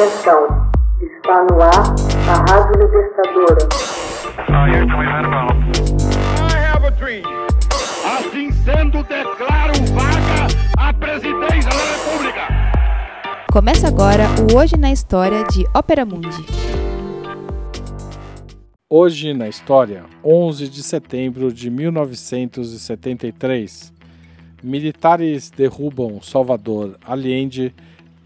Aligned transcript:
Atenção, 0.00 0.48
está 0.98 1.44
no 1.44 1.60
ar 1.60 1.84
a 2.26 2.32
Rádio 2.50 2.80
Libertadora. 2.80 3.68
Assim 8.16 8.50
sendo, 8.50 9.02
declaro 9.02 9.74
vaga 9.92 10.48
a 10.78 10.90
presidência 10.94 11.68
da 11.68 11.84
República. 11.92 12.48
Começa 13.52 13.88
agora 13.88 14.24
o 14.50 14.56
Hoje 14.56 14.78
na 14.78 14.90
História 14.90 15.44
de 15.44 15.66
Ópera 15.74 16.06
Mundi. 16.06 16.46
Hoje 18.88 19.34
na 19.34 19.48
História, 19.48 20.06
11 20.24 20.70
de 20.70 20.82
setembro 20.82 21.52
de 21.52 21.68
1973. 21.68 23.92
Militares 24.62 25.50
derrubam 25.50 26.22
Salvador 26.22 26.96
Allende 27.06 27.74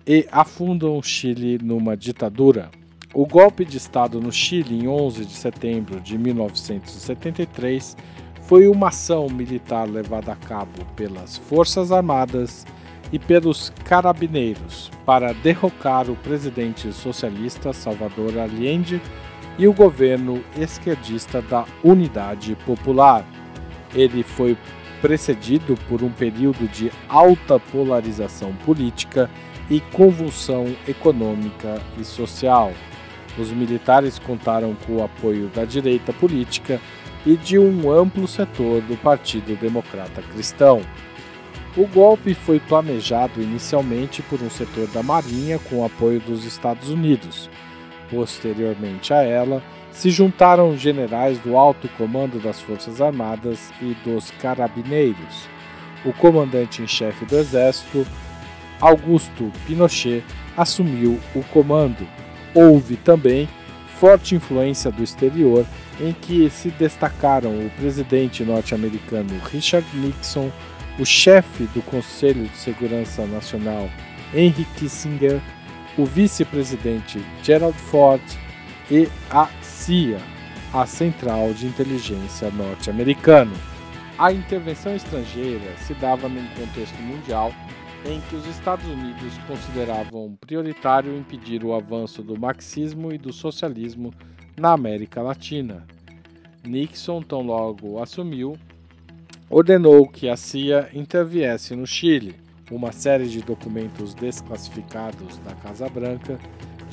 e 0.07 0.27
afundam 0.31 0.99
o 0.99 1.03
Chile 1.03 1.59
numa 1.63 1.97
ditadura. 1.97 2.71
O 3.15 3.27
golpe 3.27 3.65
de 3.65 3.77
Estado 3.77 4.21
no 4.21 4.33
Chile, 4.33 4.79
em 4.79 4.89
11 4.89 5.25
de 5.25 5.33
setembro 5.33 6.01
de 6.01 6.19
1973, 6.19 7.97
foi 8.43 8.69
uma 8.69 8.89
ação 8.89 9.29
militar 9.29 9.89
levada 9.89 10.33
a 10.33 10.37
cabo 10.37 10.85
pelas 10.97 11.39
Forças 11.39 11.91
Armadas 11.91 12.67
e 13.13 13.19
pelos 13.19 13.73
Carabineiros 13.85 14.91
para 15.07 15.33
derrocar 15.33 16.11
o 16.11 16.17
presidente 16.17 16.93
socialista 16.93 17.73
Salvador 17.73 18.39
Allende 18.39 19.01
e 19.57 19.69
o 19.69 19.73
governo 19.73 20.43
esquerdista 20.59 21.41
da 21.41 21.65
Unidade 21.83 22.57
Popular. 22.67 23.25
Ele 23.95 24.23
foi 24.23 24.59
precedido 25.01 25.77
por 25.89 26.03
um 26.03 26.11
período 26.11 26.67
de 26.69 26.91
alta 27.09 27.61
polarização 27.61 28.53
política 28.65 29.31
e 29.71 29.81
convulsão 29.81 30.75
econômica 30.87 31.81
e 31.99 32.05
social. 32.05 32.73
Os 33.39 33.51
militares 33.51 34.19
contaram 34.19 34.77
com 34.87 34.97
o 34.97 35.05
apoio 35.05 35.49
da 35.49 35.65
direita 35.65 36.13
política 36.13 36.81
e 37.27 37.37
de 37.37 37.59
um 37.59 37.91
amplo 37.91 38.29
setor 38.29 38.81
do 38.83 38.97
Partido 38.97 39.59
Democrata 39.59 40.23
Cristão. 40.23 40.83
O 41.77 41.87
golpe 41.89 42.35
foi 42.35 42.61
planejado 42.61 43.43
inicialmente 43.43 44.23
por 44.23 44.41
um 44.41 44.51
setor 44.51 44.87
da 44.89 45.03
Marinha 45.03 45.59
com 45.59 45.81
o 45.81 45.85
apoio 45.85 46.21
dos 46.21 46.45
Estados 46.45 46.89
Unidos. 46.89 47.51
Posteriormente 48.09 49.13
a 49.13 49.23
ela, 49.23 49.63
se 49.91 50.11
juntaram 50.11 50.77
generais 50.77 51.39
do 51.39 51.57
alto 51.57 51.89
comando 51.97 52.41
das 52.41 52.61
Forças 52.61 53.01
Armadas 53.01 53.73
e 53.81 53.97
dos 54.05 54.31
Carabineiros. 54.43 55.49
O 56.05 56.13
comandante 56.13 56.83
em 56.83 56.87
chefe 56.87 57.25
do 57.25 57.37
Exército, 57.37 58.07
Augusto 58.85 59.51
Pinochet, 59.67 60.23
assumiu 60.55 61.19
o 61.35 61.43
comando. 61.45 62.07
Houve 62.55 62.97
também 62.97 63.49
forte 63.99 64.35
influência 64.35 64.91
do 64.91 65.03
exterior, 65.03 65.65
em 65.99 66.13
que 66.13 66.51
se 66.51 66.69
destacaram 66.69 67.51
o 67.65 67.71
presidente 67.79 68.45
norte-americano 68.45 69.41
Richard 69.51 69.87
Nixon, 69.95 70.51
o 70.99 71.05
chefe 71.07 71.65
do 71.73 71.81
Conselho 71.81 72.47
de 72.47 72.57
Segurança 72.59 73.27
Nacional 73.27 73.89
Henry 74.35 74.67
Kissinger, 74.77 75.41
o 75.97 76.05
vice-presidente 76.05 77.25
Gerald 77.43 77.79
Ford 77.79 78.21
e 78.91 79.09
a 79.31 79.49
CIA, 79.63 80.19
a 80.75 80.85
Central 80.85 81.55
de 81.55 81.67
Inteligência 81.67 82.51
norte-americana. 82.51 83.55
A 84.19 84.31
intervenção 84.31 84.95
estrangeira 84.95 85.75
se 85.79 85.95
dava 85.95 86.29
num 86.29 86.47
contexto 86.49 87.01
mundial 87.01 87.51
em 88.05 88.21
que 88.29 88.37
os 88.37 88.47
Estados 88.47 88.85
Unidos 88.87 89.39
consideravam 89.47 90.37
prioritário 90.41 91.17
impedir 91.17 91.65
o 91.65 91.75
avanço 91.75 92.23
do 92.23 92.39
marxismo 92.39 93.13
e 93.13 93.19
do 93.19 93.33
socialismo 93.33 94.13
na 94.59 94.73
América 94.73 95.23
Latina. 95.23 95.87
Nixon, 96.65 97.23
tão 97.23 97.43
logo 97.43 98.03
assumiu, 98.03 98.57
ordenou 99.49 100.09
que 100.09 100.29
a 100.29 100.37
CIA 100.37 100.91
interviesse 100.93 101.75
no 101.75 101.87
Chile. 101.87 102.37
Uma 102.71 102.93
série 102.93 103.29
de 103.29 103.43
documentos 103.43 104.15
desclassificados 104.15 105.39
da 105.39 105.55
Casa 105.55 105.89
Branca 105.89 106.39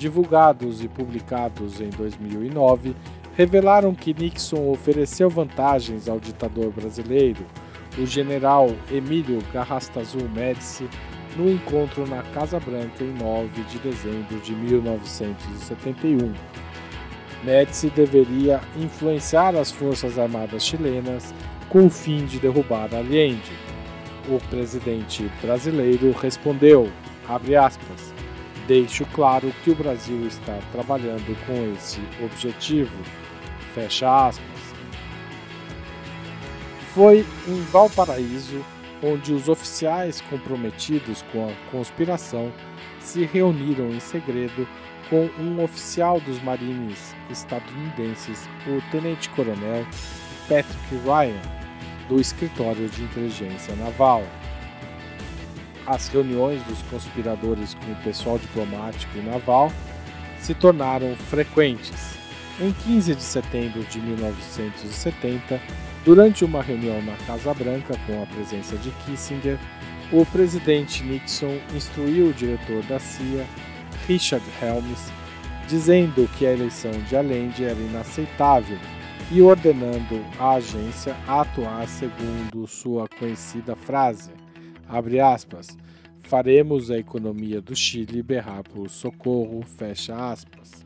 divulgados 0.02 0.84
e 0.84 0.88
publicados 0.88 1.80
em 1.80 1.90
2009, 1.90 2.96
revelaram 3.36 3.94
que 3.94 4.14
Nixon 4.14 4.72
ofereceu 4.72 5.30
vantagens 5.30 6.10
ao 6.10 6.20
ditador 6.20 6.72
brasileiro, 6.72 7.46
o 7.98 8.06
general 8.06 8.72
Emílio 8.92 9.40
Garrastazu 9.54 10.28
Médici, 10.34 10.90
no 11.36 11.50
encontro 11.50 12.08
na 12.08 12.22
Casa 12.24 12.60
Branca 12.60 13.04
em 13.04 13.14
9 13.14 13.64
de 13.64 13.80
dezembro 13.80 14.40
de 14.40 14.54
1971. 14.54 16.34
Médici 17.44 17.90
deveria 17.90 18.62
influenciar 18.78 19.56
as 19.56 19.72
Forças 19.72 20.20
Armadas 20.20 20.64
chilenas 20.64 21.34
com 21.70 21.88
o 21.88 21.90
fim 21.90 22.26
de 22.26 22.40
derrubar 22.40 22.94
Allende. 22.94 23.54
O 24.30 24.40
presidente 24.50 25.32
brasileiro 25.42 26.12
respondeu, 26.12 26.92
aspas, 27.28 28.14
Deixo 28.68 29.06
claro 29.08 29.52
que 29.64 29.72
o 29.72 29.76
Brasil 29.76 30.28
está 30.28 30.58
trabalhando 30.72 31.36
com 31.46 31.74
esse 31.74 32.00
objetivo. 32.24 32.96
Fecha 33.74 34.28
aspas. 34.28 34.46
Foi 36.94 37.26
em 37.48 37.62
Valparaíso 37.72 38.64
onde 39.04 39.34
os 39.34 39.50
oficiais 39.50 40.22
comprometidos 40.22 41.24
com 41.32 41.50
a 41.50 41.72
conspiração 41.72 42.52
se 43.00 43.26
reuniram 43.26 43.90
em 43.90 44.00
segredo 44.00 44.68
com 45.10 45.30
um 45.40 45.64
oficial 45.64 46.20
dos 46.22 46.42
marines 46.42 47.16
estadunidenses, 47.30 48.48
o 48.68 48.82
tenente-coronel 48.92 49.86
Patrick 50.48 50.96
Ryan, 51.04 51.42
do 52.08 52.20
Escritório 52.20 52.88
de 52.90 53.04
Inteligência 53.04 53.76
Naval 53.76 54.24
as 55.86 56.08
reuniões 56.08 56.62
dos 56.64 56.82
conspiradores 56.84 57.74
com 57.74 57.92
o 57.92 57.96
pessoal 57.98 58.38
diplomático 58.38 59.18
e 59.18 59.22
naval 59.22 59.72
se 60.40 60.54
tornaram 60.54 61.16
frequentes. 61.16 62.18
Em 62.60 62.72
15 62.72 63.16
de 63.16 63.22
setembro 63.24 63.84
de 63.84 64.00
1970, 64.00 65.60
durante 66.04 66.44
uma 66.44 66.62
reunião 66.62 67.02
na 67.04 67.16
Casa 67.26 67.54
Branca 67.54 67.96
com 68.06 68.22
a 68.22 68.26
presença 68.26 68.76
de 68.78 68.90
Kissinger, 68.92 69.60
o 70.12 70.26
presidente 70.26 71.04
Nixon 71.04 71.58
instruiu 71.76 72.28
o 72.28 72.34
diretor 72.34 72.84
da 72.84 73.00
CIA, 73.00 73.46
Richard 74.08 74.46
Helms, 74.62 75.12
dizendo 75.68 76.30
que 76.38 76.46
a 76.46 76.52
eleição 76.52 76.92
de 76.92 77.16
Allende 77.16 77.64
era 77.64 77.80
inaceitável 77.80 78.78
e 79.32 79.42
ordenando 79.42 80.20
a 80.38 80.56
agência 80.56 81.16
a 81.26 81.42
atuar 81.42 81.88
segundo 81.88 82.68
sua 82.68 83.08
conhecida 83.08 83.76
frase: 83.76 84.32
abre 84.90 85.20
aspas, 85.22 85.78
faremos 86.20 86.92
a 86.92 86.98
economia 86.98 87.62
do 87.62 87.76
Chile 87.76 88.22
berrar 88.22 88.64
por 88.64 88.90
socorro, 88.90 89.62
fecha 89.78 90.14
aspas. 90.32 90.86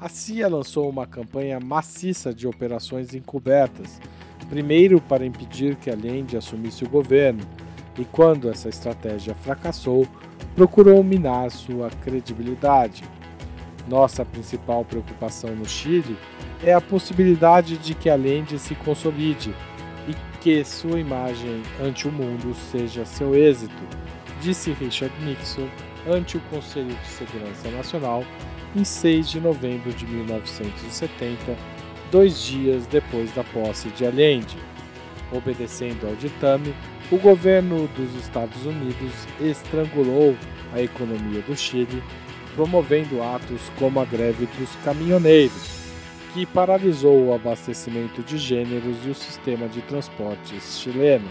A 0.00 0.08
CIA 0.08 0.48
lançou 0.48 0.88
uma 0.88 1.06
campanha 1.06 1.60
maciça 1.60 2.32
de 2.32 2.48
operações 2.48 3.14
encobertas, 3.14 4.00
primeiro 4.50 5.00
para 5.00 5.24
impedir 5.24 5.76
que 5.76 5.88
Allende 5.88 6.36
assumisse 6.36 6.84
o 6.84 6.88
governo, 6.88 7.40
e 7.98 8.04
quando 8.04 8.50
essa 8.50 8.68
estratégia 8.68 9.34
fracassou, 9.34 10.06
procurou 10.54 11.02
minar 11.02 11.50
sua 11.50 11.88
credibilidade. 12.02 13.04
Nossa 13.88 14.24
principal 14.24 14.84
preocupação 14.84 15.54
no 15.54 15.66
Chile 15.66 16.16
é 16.62 16.74
a 16.74 16.80
possibilidade 16.80 17.78
de 17.78 17.94
que 17.94 18.10
Allende 18.10 18.58
se 18.58 18.74
consolide 18.74 19.54
que 20.40 20.64
sua 20.64 20.98
imagem 20.98 21.62
ante 21.80 22.08
o 22.08 22.12
mundo 22.12 22.54
seja 22.54 23.04
seu 23.04 23.34
êxito, 23.34 23.82
disse 24.40 24.72
Richard 24.72 25.14
Nixon 25.22 25.68
ante 26.08 26.38
o 26.38 26.40
Conselho 26.50 26.94
de 26.94 27.06
Segurança 27.06 27.70
Nacional 27.70 28.24
em 28.74 28.82
6 28.82 29.28
de 29.28 29.40
novembro 29.40 29.92
de 29.92 30.06
1970, 30.06 31.56
dois 32.10 32.42
dias 32.42 32.86
depois 32.86 33.32
da 33.32 33.44
posse 33.44 33.88
de 33.90 34.04
Allende. 34.04 34.56
Obedecendo 35.32 36.06
ao 36.06 36.14
ditame, 36.16 36.74
o 37.10 37.16
governo 37.16 37.88
dos 37.96 38.14
Estados 38.16 38.64
Unidos 38.66 39.12
estrangulou 39.40 40.36
a 40.72 40.80
economia 40.80 41.40
do 41.42 41.56
Chile, 41.56 42.02
promovendo 42.54 43.22
atos 43.22 43.60
como 43.78 44.00
a 44.00 44.04
greve 44.04 44.48
dos 44.58 44.74
caminhoneiros, 44.84 45.80
que 46.32 46.46
paralisou 46.46 47.26
o 47.26 47.34
abastecimento 47.34 48.22
de 48.22 48.38
gêneros 48.38 48.96
e 49.04 49.10
o 49.10 49.14
sistema 49.14 49.68
de 49.68 49.80
transportes 49.82 50.78
chileno. 50.78 51.28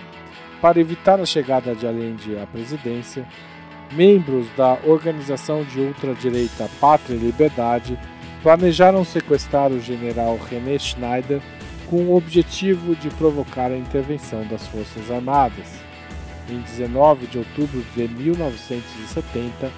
Para 0.61 0.79
evitar 0.79 1.19
a 1.19 1.25
chegada 1.25 1.73
de 1.73 1.87
Allende 1.87 2.37
à 2.37 2.45
presidência, 2.45 3.25
membros 3.93 4.47
da 4.57 4.77
organização 4.85 5.63
de 5.63 5.79
ultradireita 5.79 6.69
Pátria 6.79 7.15
e 7.15 7.19
Liberdade 7.19 7.97
planejaram 8.41 9.03
sequestrar 9.03 9.71
o 9.71 9.79
general 9.79 10.37
René 10.37 10.77
Schneider 10.77 11.41
com 11.89 12.03
o 12.03 12.15
objetivo 12.15 12.95
de 12.95 13.09
provocar 13.09 13.71
a 13.71 13.77
intervenção 13.77 14.45
das 14.47 14.65
Forças 14.67 15.09
Armadas. 15.11 15.67
Em 16.49 16.59
19 16.61 17.27
de 17.27 17.37
outubro 17.39 17.83
de 17.95 18.07
1970, 18.07 19.71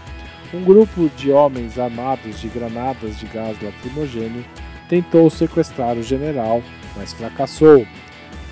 um 0.54 0.64
grupo 0.64 1.10
de 1.16 1.32
homens 1.32 1.80
armados 1.80 2.40
de 2.40 2.48
granadas 2.50 3.18
de 3.18 3.26
gás 3.28 3.58
lacrimogêneo 3.62 4.46
tentou 4.90 5.30
sequestrar 5.30 5.98
o 5.98 6.04
general, 6.04 6.62
mas 6.96 7.14
fracassou. 7.14 7.86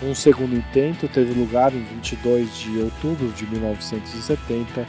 Um 0.01 0.15
segundo 0.15 0.55
intento 0.55 1.09
teve 1.09 1.37
lugar 1.37 1.73
em 1.73 1.83
22 1.83 2.57
de 2.57 2.79
outubro 2.79 3.27
de 3.33 3.45
1970, 3.47 4.87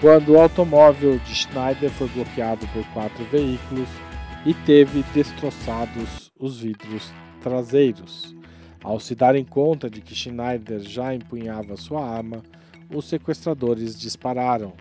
quando 0.00 0.32
o 0.32 0.40
automóvel 0.40 1.18
de 1.18 1.34
Schneider 1.34 1.90
foi 1.90 2.08
bloqueado 2.08 2.66
por 2.68 2.82
quatro 2.86 3.22
veículos 3.30 3.88
e 4.46 4.54
teve 4.54 5.02
destroçados 5.12 6.30
os 6.38 6.60
vidros 6.60 7.12
traseiros. 7.42 8.34
Ao 8.82 9.00
se 9.00 9.16
darem 9.16 9.44
conta 9.44 9.90
de 9.90 10.00
que 10.00 10.14
Schneider 10.14 10.78
já 10.80 11.12
empunhava 11.12 11.76
sua 11.76 12.06
arma, 12.06 12.44
os 12.88 13.06
sequestradores 13.06 13.98
dispararam. 13.98 14.72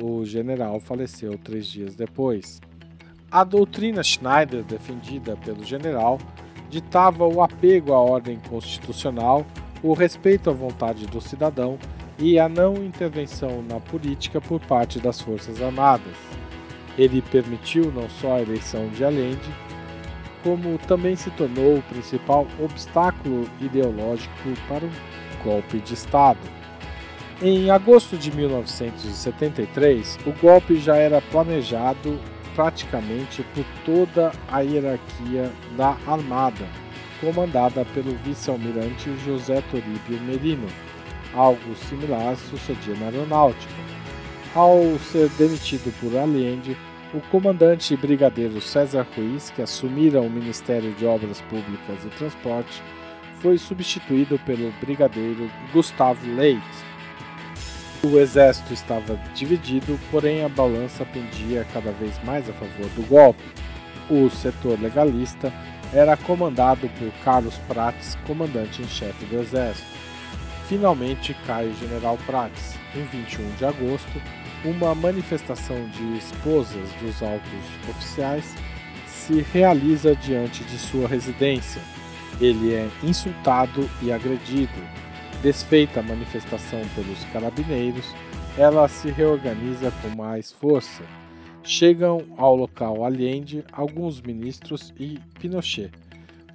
O 0.00 0.26
general 0.26 0.78
faleceu 0.78 1.38
três 1.38 1.66
dias 1.66 1.94
depois. 1.94 2.60
A 3.30 3.42
doutrina 3.44 4.02
Schneider, 4.02 4.62
defendida 4.62 5.36
pelo 5.38 5.64
general, 5.64 6.18
ditava 6.68 7.26
o 7.26 7.42
apego 7.42 7.94
à 7.94 7.98
ordem 7.98 8.38
constitucional, 8.50 9.46
o 9.82 9.94
respeito 9.94 10.50
à 10.50 10.52
vontade 10.52 11.06
do 11.06 11.20
cidadão 11.20 11.78
e 12.18 12.38
a 12.38 12.46
não 12.46 12.74
intervenção 12.84 13.62
na 13.62 13.80
política 13.80 14.38
por 14.38 14.60
parte 14.60 14.98
das 14.98 15.18
Forças 15.20 15.62
Armadas. 15.62 16.16
Ele 16.98 17.22
permitiu 17.22 17.92
não 17.92 18.10
só 18.10 18.34
a 18.34 18.42
eleição 18.42 18.88
de 18.88 19.04
Allende, 19.04 19.54
como 20.42 20.76
também 20.78 21.14
se 21.14 21.30
tornou 21.30 21.78
o 21.78 21.82
principal 21.82 22.46
obstáculo 22.58 23.48
ideológico 23.60 24.34
para 24.66 24.84
o 24.84 24.90
golpe 25.44 25.78
de 25.78 25.94
Estado. 25.94 26.40
Em 27.40 27.70
agosto 27.70 28.16
de 28.16 28.34
1973, 28.34 30.18
o 30.26 30.32
golpe 30.40 30.76
já 30.76 30.96
era 30.96 31.20
planejado 31.20 32.18
praticamente 32.56 33.44
por 33.54 33.64
toda 33.84 34.32
a 34.50 34.60
hierarquia 34.62 35.52
da 35.76 35.96
Armada, 36.04 36.66
comandada 37.20 37.84
pelo 37.94 38.16
vice-almirante 38.24 39.14
José 39.24 39.62
Toribio 39.70 40.20
Merino. 40.22 40.66
Algo 41.32 41.76
similar 41.76 42.34
sucedia 42.36 42.96
na 42.96 43.06
aeronáutica. 43.06 43.87
Ao 44.58 44.98
ser 44.98 45.28
demitido 45.38 45.94
por 46.00 46.18
Allende, 46.18 46.76
o 47.14 47.20
comandante 47.30 47.96
brigadeiro 47.96 48.60
César 48.60 49.06
Ruiz, 49.16 49.50
que 49.50 49.62
assumira 49.62 50.20
o 50.20 50.28
Ministério 50.28 50.92
de 50.94 51.06
Obras 51.06 51.40
Públicas 51.42 52.04
e 52.04 52.08
Transporte, 52.18 52.82
foi 53.40 53.56
substituído 53.56 54.36
pelo 54.40 54.72
brigadeiro 54.80 55.48
Gustavo 55.72 56.28
Leite, 56.34 56.60
o 58.02 58.18
exército 58.18 58.74
estava 58.74 59.14
dividido, 59.32 59.96
porém 60.10 60.44
a 60.44 60.48
balança 60.48 61.04
pendia 61.04 61.64
cada 61.72 61.92
vez 61.92 62.20
mais 62.24 62.50
a 62.50 62.52
favor 62.52 62.88
do 62.96 63.06
golpe. 63.06 63.44
O 64.10 64.28
setor 64.28 64.76
legalista 64.80 65.52
era 65.92 66.16
comandado 66.16 66.88
por 66.98 67.12
Carlos 67.22 67.58
Prates, 67.68 68.18
comandante 68.26 68.82
em 68.82 68.88
chefe 68.88 69.24
do 69.26 69.38
exército. 69.38 69.86
Finalmente 70.66 71.32
cai 71.46 71.68
o 71.68 71.74
general 71.76 72.18
Prates. 72.26 72.76
Em 72.94 73.04
21 73.04 73.54
de 73.56 73.64
agosto, 73.64 74.20
uma 74.64 74.94
manifestação 74.94 75.76
de 75.90 76.18
esposas 76.18 76.90
dos 77.00 77.22
altos 77.22 77.88
oficiais 77.88 78.54
se 79.06 79.42
realiza 79.52 80.14
diante 80.16 80.64
de 80.64 80.78
sua 80.78 81.06
residência. 81.08 81.82
Ele 82.40 82.72
é 82.72 82.88
insultado 83.02 83.88
e 84.02 84.12
agredido 84.12 84.78
Desfeita 85.42 86.00
a 86.00 86.02
manifestação 86.02 86.80
pelos 86.96 87.22
carabineiros, 87.32 88.12
ela 88.56 88.88
se 88.88 89.08
reorganiza 89.08 89.92
com 90.02 90.08
mais 90.16 90.50
força. 90.50 91.04
Chegam 91.62 92.24
ao 92.36 92.56
local 92.56 93.04
Allende 93.04 93.64
alguns 93.70 94.20
ministros 94.20 94.92
e 94.98 95.20
Pinochet, 95.38 95.92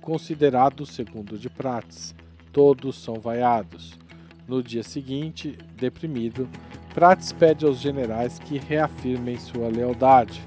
considerado 0.02 0.86
segundo 0.86 1.38
de 1.38 1.50
Prates. 1.50 2.14
Todos 2.52 3.02
são 3.02 3.16
vaiados. 3.16 3.98
No 4.46 4.62
dia 4.62 4.84
seguinte, 4.84 5.58
deprimido, 5.78 6.50
Prates 6.94 7.32
pede 7.32 7.66
aos 7.66 7.80
generais 7.80 8.40
que 8.40 8.58
reafirmem 8.58 9.38
sua 9.38 9.68
lealdade. 9.68 10.42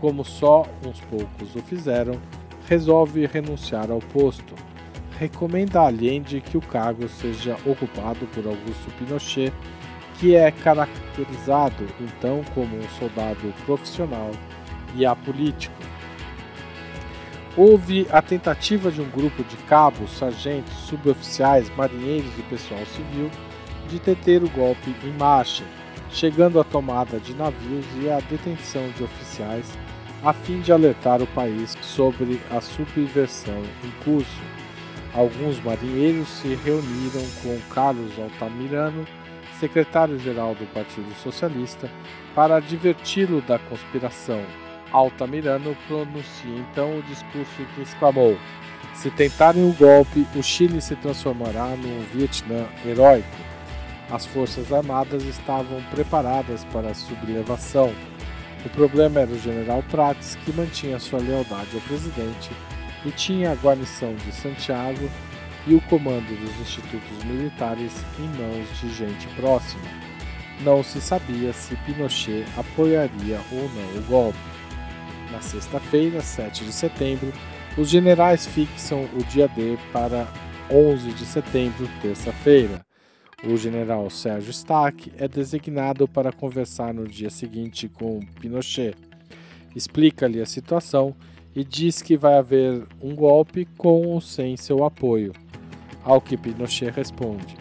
Como 0.00 0.24
só 0.24 0.66
uns 0.84 1.00
poucos 1.02 1.54
o 1.54 1.62
fizeram, 1.62 2.20
resolve 2.66 3.26
renunciar 3.26 3.90
ao 3.90 3.98
posto 3.98 4.54
recomenda 5.18 5.80
a 5.80 5.86
Allende 5.86 6.40
que 6.40 6.56
o 6.56 6.60
cargo 6.60 7.08
seja 7.08 7.56
ocupado 7.66 8.26
por 8.32 8.46
Augusto 8.46 8.90
Pinochet, 8.98 9.52
que 10.14 10.34
é 10.34 10.50
caracterizado 10.50 11.86
então 12.00 12.42
como 12.54 12.76
um 12.76 12.88
soldado 12.98 13.52
profissional 13.66 14.30
e 14.94 15.04
apolítico. 15.04 15.74
Houve 17.56 18.06
a 18.10 18.22
tentativa 18.22 18.90
de 18.90 19.00
um 19.00 19.10
grupo 19.10 19.42
de 19.42 19.56
cabos, 19.64 20.16
sargentos, 20.16 20.72
suboficiais, 20.86 21.68
marinheiros 21.76 22.30
e 22.38 22.42
pessoal 22.42 22.84
civil 22.86 23.28
de 23.88 23.98
deter 23.98 24.42
o 24.42 24.50
golpe 24.50 24.94
em 25.02 25.12
marcha, 25.18 25.64
chegando 26.10 26.60
à 26.60 26.64
tomada 26.64 27.18
de 27.18 27.34
navios 27.34 27.84
e 28.00 28.10
à 28.10 28.20
detenção 28.20 28.88
de 28.96 29.02
oficiais, 29.02 29.66
a 30.22 30.32
fim 30.32 30.60
de 30.60 30.72
alertar 30.72 31.22
o 31.22 31.26
país 31.28 31.76
sobre 31.80 32.40
a 32.50 32.60
subversão 32.60 33.62
em 33.84 34.04
curso. 34.04 34.42
Alguns 35.14 35.62
marinheiros 35.62 36.28
se 36.28 36.54
reuniram 36.64 37.24
com 37.42 37.58
Carlos 37.72 38.12
Altamirano, 38.18 39.06
secretário-geral 39.58 40.54
do 40.54 40.66
Partido 40.72 41.12
Socialista, 41.22 41.90
para 42.34 42.56
adverti-lo 42.56 43.40
da 43.42 43.58
conspiração. 43.58 44.42
Altamirano 44.92 45.76
pronuncia 45.86 46.50
então 46.70 46.98
o 46.98 47.02
discurso 47.02 47.66
que 47.74 47.82
exclamou: 47.82 48.38
Se 48.94 49.10
tentarem 49.10 49.68
o 49.68 49.74
golpe, 49.74 50.26
o 50.34 50.42
Chile 50.42 50.80
se 50.80 50.96
transformará 50.96 51.68
num 51.76 52.00
Vietnã 52.12 52.66
heróico. 52.86 53.36
As 54.10 54.24
forças 54.24 54.72
armadas 54.72 55.22
estavam 55.24 55.82
preparadas 55.90 56.64
para 56.72 56.90
a 56.90 56.94
sublevação. 56.94 57.92
O 58.64 58.68
problema 58.70 59.20
era 59.20 59.30
o 59.30 59.38
general 59.38 59.84
Prates, 59.90 60.36
que 60.44 60.52
mantinha 60.52 60.98
sua 60.98 61.20
lealdade 61.20 61.68
ao 61.74 61.80
presidente 61.82 62.50
e 63.04 63.10
tinha 63.10 63.52
a 63.52 63.54
guarnição 63.54 64.14
de 64.14 64.32
Santiago 64.32 65.08
e 65.66 65.74
o 65.74 65.80
comando 65.82 66.26
dos 66.40 66.60
institutos 66.60 67.24
militares 67.24 67.92
em 68.18 68.26
mãos 68.40 68.80
de 68.80 68.92
gente 68.94 69.26
próxima. 69.36 69.84
Não 70.62 70.82
se 70.82 71.00
sabia 71.00 71.52
se 71.52 71.76
Pinochet 71.76 72.44
apoiaria 72.56 73.40
ou 73.52 73.68
não 73.70 74.00
o 74.00 74.02
golpe. 74.08 74.38
Na 75.30 75.40
sexta-feira, 75.40 76.20
7 76.20 76.64
de 76.64 76.72
setembro, 76.72 77.32
os 77.76 77.88
generais 77.88 78.46
fixam 78.46 79.04
o 79.14 79.22
dia 79.24 79.46
D 79.46 79.78
para 79.92 80.26
11 80.70 81.12
de 81.12 81.24
setembro, 81.26 81.88
terça-feira. 82.02 82.87
O 83.44 83.56
general 83.56 84.10
Sérgio 84.10 84.50
Stack 84.50 85.12
é 85.16 85.28
designado 85.28 86.08
para 86.08 86.32
conversar 86.32 86.92
no 86.92 87.06
dia 87.06 87.30
seguinte 87.30 87.88
com 87.88 88.18
Pinochet. 88.40 88.96
Explica-lhe 89.76 90.40
a 90.40 90.46
situação 90.46 91.14
e 91.54 91.62
diz 91.62 92.02
que 92.02 92.16
vai 92.16 92.36
haver 92.36 92.84
um 93.00 93.14
golpe 93.14 93.64
com 93.76 94.08
ou 94.08 94.20
sem 94.20 94.56
seu 94.56 94.84
apoio. 94.84 95.32
Ao 96.02 96.20
que 96.20 96.36
Pinochet 96.36 96.90
responde: 96.90 97.56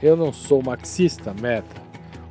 Eu 0.00 0.16
não 0.16 0.32
sou 0.32 0.62
marxista, 0.62 1.34
meta. 1.34 1.82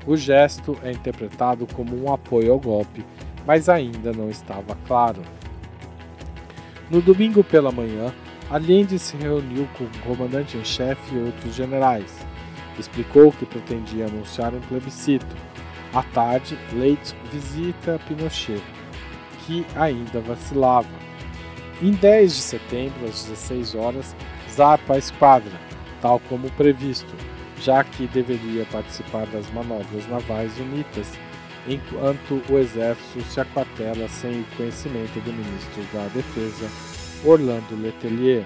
O 0.08 0.16
gesto 0.16 0.78
é 0.82 0.94
interpretado 0.94 1.68
como 1.68 2.02
um 2.02 2.14
apoio 2.14 2.54
ao 2.54 2.60
golpe, 2.62 3.04
mas 3.46 3.68
ainda 3.68 4.14
não 4.14 4.30
estava 4.30 4.78
claro. 4.88 5.22
No 6.90 7.02
domingo 7.02 7.44
pela 7.44 7.74
manhã, 7.74 8.14
Allende 8.50 8.98
se 8.98 9.18
reuniu 9.18 9.68
com 9.78 9.84
o 9.84 10.16
comandante 10.16 10.58
em 10.58 10.64
chefe 10.64 11.14
e 11.14 11.20
outros 11.20 11.54
generais. 11.54 12.29
Explicou 12.80 13.32
que 13.32 13.46
pretendia 13.46 14.08
anunciar 14.08 14.54
um 14.54 14.62
plebiscito. 14.62 15.28
À 15.94 16.02
tarde, 16.02 16.58
Leite 16.74 17.14
visita 17.32 18.00
Pinochet 18.08 18.62
que 19.50 19.66
ainda 19.76 20.22
vacilava. 20.22 20.88
Em 21.82 21.92
10 21.92 22.36
de 22.36 22.42
setembro, 22.42 23.06
às 23.06 23.24
16 23.24 23.74
horas, 23.74 24.16
zarpa 24.48 24.94
a 24.94 24.98
esquadra, 25.00 25.52
tal 26.02 26.20
como 26.30 26.52
previsto, 26.52 27.12
já 27.60 27.84
que 27.84 28.06
deveria 28.06 28.64
participar 28.66 29.26
das 29.28 29.50
manobras 29.52 30.08
navais 30.08 30.56
unidas, 30.60 31.18
enquanto 31.68 32.44
o 32.48 32.60
exército 32.60 33.22
se 33.24 33.42
aquartela 33.42 34.08
sem 34.08 34.42
o 34.42 34.46
conhecimento 34.56 35.20
do 35.22 35.34
ministro 35.34 35.84
da 35.92 36.08
Defesa, 36.14 36.70
Orlando 37.26 37.82
Letelier. 37.82 38.46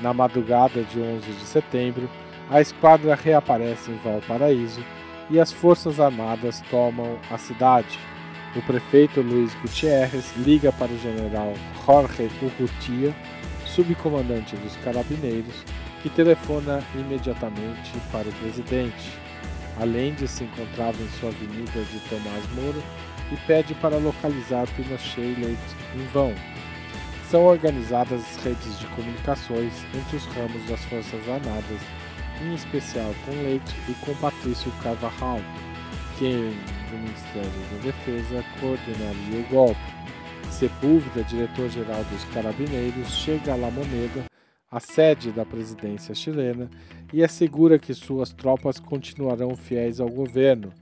Na 0.00 0.14
madrugada 0.14 0.82
de 0.84 1.00
11 1.00 1.26
de 1.32 1.44
setembro, 1.44 2.08
a 2.52 2.60
esquadra 2.60 3.14
reaparece 3.14 3.90
em 3.90 3.96
Valparaíso 4.04 4.84
e 5.30 5.40
as 5.40 5.50
forças 5.50 5.98
armadas 5.98 6.62
tomam 6.70 7.18
a 7.30 7.38
cidade. 7.38 7.98
O 8.54 8.60
prefeito 8.60 9.22
Luiz 9.22 9.54
Gutierrez 9.54 10.34
liga 10.36 10.70
para 10.72 10.92
o 10.92 10.98
general 10.98 11.54
Jorge 11.86 12.30
Urrutia, 12.42 13.14
subcomandante 13.64 14.54
dos 14.56 14.76
carabineiros, 14.84 15.64
que 16.02 16.10
telefona 16.10 16.82
imediatamente 16.94 17.92
para 18.10 18.28
o 18.28 18.32
presidente. 18.32 19.18
além 19.80 20.12
de 20.12 20.28
se 20.28 20.44
encontrava 20.44 21.02
em 21.02 21.08
sua 21.18 21.30
avenida 21.30 21.82
de 21.90 21.98
Tomás 22.10 22.44
Moro, 22.54 22.82
e 23.32 23.36
pede 23.46 23.74
para 23.76 23.96
localizar 23.96 24.66
Pinochet 24.76 25.34
e 25.40 25.98
em 25.98 26.06
vão. 26.12 26.34
São 27.30 27.44
organizadas 27.46 28.36
redes 28.44 28.78
de 28.78 28.86
comunicações 28.88 29.72
entre 29.94 30.16
os 30.18 30.26
ramos 30.26 30.62
das 30.68 30.84
Forças 30.84 31.26
Armadas, 31.26 31.80
em 32.40 32.54
especial 32.54 33.14
com 33.24 33.32
Leite 33.42 33.74
e 33.88 33.94
com 34.04 34.14
Patrício 34.14 34.70
Carvajal, 34.82 35.40
que, 36.18 36.56
do 36.90 36.96
Ministério 36.98 37.50
da 37.70 37.82
Defesa, 37.82 38.44
coordenaria 38.60 39.40
o 39.40 39.48
golpe. 39.50 39.80
Sepúlveda, 40.50 41.24
diretor-geral 41.24 42.04
dos 42.04 42.24
Carabineiros, 42.26 43.08
chega 43.10 43.52
a 43.52 43.56
La 43.56 43.70
Moneda, 43.70 44.24
a 44.70 44.80
sede 44.80 45.32
da 45.32 45.44
presidência 45.44 46.14
chilena, 46.14 46.70
e 47.12 47.22
assegura 47.22 47.78
que 47.78 47.92
suas 47.92 48.32
tropas 48.32 48.78
continuarão 48.78 49.54
fiéis 49.56 50.00
ao 50.00 50.08
governo, 50.08 50.72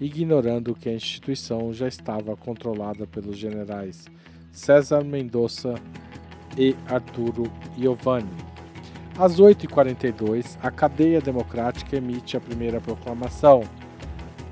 ignorando 0.00 0.74
que 0.74 0.88
a 0.88 0.94
instituição 0.94 1.72
já 1.72 1.88
estava 1.88 2.36
controlada 2.36 3.06
pelos 3.06 3.36
generais 3.36 4.06
César 4.52 5.02
Mendoza 5.02 5.74
e 6.56 6.76
Arturo 6.88 7.50
Giovanni. 7.76 8.53
Às 9.16 9.40
8h42, 9.40 10.58
a 10.60 10.72
cadeia 10.72 11.20
democrática 11.20 11.96
emite 11.96 12.36
a 12.36 12.40
primeira 12.40 12.80
proclamação. 12.80 13.62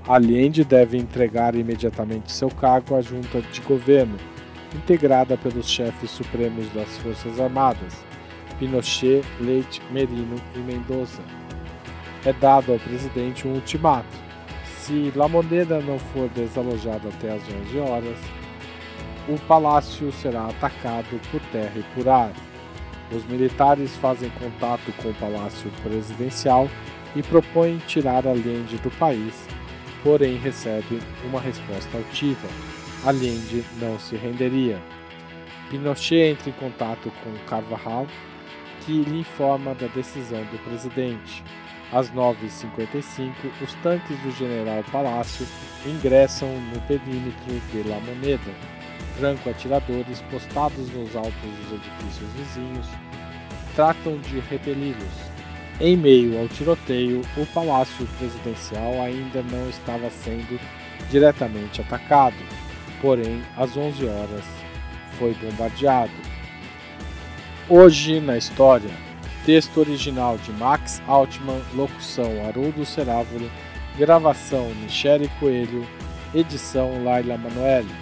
Allende 0.06 0.62
deve 0.62 0.96
entregar 0.96 1.56
imediatamente 1.56 2.30
seu 2.30 2.48
cargo 2.48 2.94
à 2.94 3.00
junta 3.00 3.42
de 3.42 3.60
governo, 3.62 4.16
integrada 4.72 5.36
pelos 5.36 5.68
chefes 5.68 6.12
supremos 6.12 6.68
das 6.72 6.96
Forças 6.98 7.40
Armadas, 7.40 8.04
Pinochet, 8.60 9.24
Leite, 9.40 9.82
Merino 9.90 10.36
e 10.54 10.58
Mendoza. 10.60 11.22
É 12.24 12.32
dado 12.32 12.72
ao 12.72 12.78
presidente 12.78 13.48
um 13.48 13.54
ultimato. 13.54 14.16
Se 14.78 15.12
La 15.16 15.26
Moneda 15.26 15.80
não 15.80 15.98
for 15.98 16.28
desalojada 16.28 17.08
até 17.08 17.32
às 17.32 17.42
11 17.42 17.78
horas, 17.80 18.18
o 19.28 19.36
palácio 19.48 20.12
será 20.12 20.46
atacado 20.46 21.20
por 21.32 21.40
terra 21.50 21.72
e 21.74 21.82
por 21.94 22.08
ar. 22.08 22.30
Os 23.14 23.24
militares 23.26 23.94
fazem 23.96 24.30
contato 24.30 24.90
com 25.02 25.10
o 25.10 25.14
palácio 25.14 25.70
presidencial 25.82 26.68
e 27.14 27.22
propõem 27.22 27.76
tirar 27.86 28.26
Allende 28.26 28.78
do 28.78 28.90
país, 28.92 29.46
porém 30.02 30.36
recebem 30.36 30.98
uma 31.24 31.38
resposta 31.38 31.98
altiva. 31.98 32.48
Allende 33.04 33.64
não 33.78 33.98
se 33.98 34.16
renderia. 34.16 34.80
Pinochet 35.68 36.32
entra 36.32 36.48
em 36.48 36.52
contato 36.52 37.12
com 37.22 37.46
Carvajal, 37.46 38.06
que 38.80 39.02
lhe 39.02 39.20
informa 39.20 39.74
da 39.74 39.88
decisão 39.88 40.42
do 40.44 40.58
presidente. 40.64 41.44
Às 41.92 42.10
9h55, 42.10 43.32
os 43.62 43.74
tanques 43.82 44.18
do 44.20 44.30
general 44.30 44.82
Palácio 44.90 45.46
ingressam 45.84 46.48
no 46.72 46.80
perímetro 46.82 47.60
de 47.70 47.86
La 47.86 48.00
Moneda 48.00 48.81
franco-atiradores 49.18 50.22
postados 50.30 50.90
nos 50.92 51.14
altos 51.14 51.32
dos 51.32 51.72
edifícios 51.72 52.28
vizinhos 52.36 52.86
tratam 53.74 54.18
de 54.18 54.40
repeli-los. 54.40 55.32
Em 55.80 55.96
meio 55.96 56.38
ao 56.38 56.48
tiroteio, 56.48 57.22
o 57.36 57.46
palácio 57.46 58.06
presidencial 58.18 59.00
ainda 59.02 59.42
não 59.42 59.68
estava 59.68 60.08
sendo 60.10 60.60
diretamente 61.10 61.80
atacado, 61.80 62.36
porém, 63.00 63.42
às 63.56 63.76
11 63.76 64.06
horas, 64.06 64.44
foi 65.18 65.34
bombardeado. 65.34 66.12
Hoje 67.68 68.20
na 68.20 68.36
história, 68.36 68.90
texto 69.44 69.80
original 69.80 70.36
de 70.38 70.52
Max 70.52 71.02
Altman, 71.06 71.60
locução 71.74 72.46
Haroldo 72.46 72.84
Cerávulo, 72.84 73.50
gravação 73.96 74.68
Michele 74.82 75.28
Coelho, 75.40 75.86
edição 76.34 77.02
Laila 77.02 77.36
Manoeli. 77.36 78.01